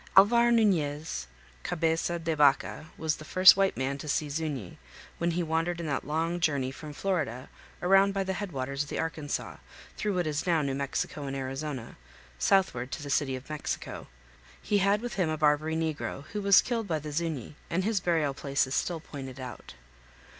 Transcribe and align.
Alvar 0.17 0.49
Nuñez 0.49 1.27
Caveza 1.63 2.17
de 2.17 2.35
Vaca 2.35 2.87
was 2.97 3.17
the 3.17 3.23
first 3.23 3.55
white 3.55 3.77
man 3.77 3.99
to 3.99 4.07
see 4.07 4.25
Zuñi, 4.29 4.77
when 5.19 5.29
he 5.29 5.43
wandered 5.43 5.79
in 5.79 5.85
that 5.85 6.07
long 6.07 6.39
journey 6.39 6.71
from 6.71 6.91
Florida 6.91 7.49
around 7.83 8.11
by 8.11 8.23
the 8.23 8.33
headwaters 8.33 8.81
of 8.81 8.89
the 8.89 8.97
Arkansas, 8.97 9.57
through 9.97 10.15
what 10.15 10.25
is 10.25 10.47
now 10.47 10.63
New 10.63 10.73
Mexico 10.73 11.25
and 11.27 11.35
Arizona, 11.35 11.97
southward 12.39 12.91
to 12.93 13.03
the 13.03 13.11
City 13.11 13.35
of 13.35 13.47
Mexico. 13.47 14.07
He 14.59 14.79
had 14.79 15.01
with 15.01 15.13
him 15.13 15.29
a 15.29 15.37
Barbary 15.37 15.75
negro, 15.75 16.25
who 16.33 16.41
was 16.41 16.63
killed 16.63 16.87
by 16.87 16.97
the 16.97 17.09
Zuñi, 17.09 17.53
and 17.69 17.83
his 17.83 17.99
burial 17.99 18.33
place 18.33 18.65
is 18.65 18.73
still 18.73 19.01
pointed 19.01 19.39
out. 19.39 19.75